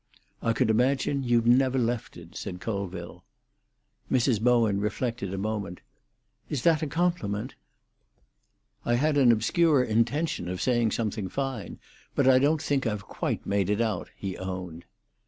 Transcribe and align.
"I 0.41 0.53
could 0.53 0.71
imagine 0.71 1.21
you'd 1.23 1.45
never 1.45 1.77
left 1.77 2.17
it," 2.17 2.35
said 2.35 2.59
Colville. 2.59 3.23
Mrs. 4.11 4.41
Bowen 4.41 4.79
reflected 4.79 5.31
a 5.31 5.37
moment. 5.37 5.79
"Is 6.49 6.63
that 6.63 6.81
a 6.81 6.87
compliment?" 6.87 7.53
"I 8.83 8.95
had 8.95 9.15
an 9.15 9.31
obscure 9.31 9.83
intention 9.83 10.47
of 10.49 10.59
saying 10.59 10.89
something 10.89 11.29
fine; 11.29 11.77
but 12.15 12.27
I 12.27 12.39
don't 12.39 12.63
think 12.63 12.87
I've 12.87 13.05
quite 13.05 13.45
made 13.45 13.69
it 13.69 13.79
out," 13.79 14.09
he 14.17 14.35
owned. 14.39 14.85